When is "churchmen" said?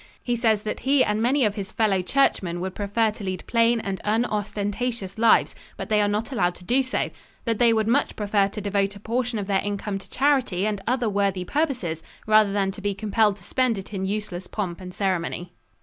2.01-2.59